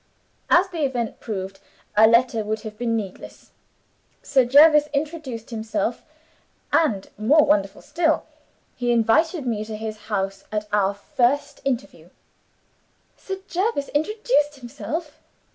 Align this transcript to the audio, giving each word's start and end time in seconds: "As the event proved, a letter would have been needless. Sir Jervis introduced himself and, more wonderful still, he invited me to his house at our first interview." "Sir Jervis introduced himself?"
"As 0.49 0.67
the 0.69 0.83
event 0.83 1.19
proved, 1.19 1.59
a 1.95 2.07
letter 2.07 2.43
would 2.43 2.61
have 2.61 2.75
been 2.75 2.95
needless. 2.97 3.51
Sir 4.23 4.45
Jervis 4.45 4.87
introduced 4.95 5.51
himself 5.51 6.01
and, 6.73 7.07
more 7.19 7.45
wonderful 7.45 7.83
still, 7.83 8.23
he 8.75 8.91
invited 8.91 9.45
me 9.45 9.63
to 9.63 9.77
his 9.77 9.97
house 10.09 10.43
at 10.51 10.67
our 10.73 10.95
first 10.95 11.61
interview." 11.63 12.09
"Sir 13.15 13.41
Jervis 13.47 13.89
introduced 13.89 14.55
himself?" 14.55 15.19